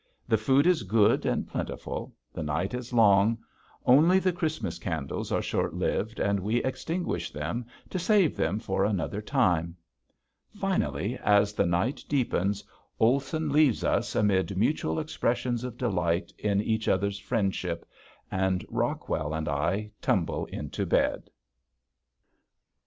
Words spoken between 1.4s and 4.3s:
plentiful, the night is long, only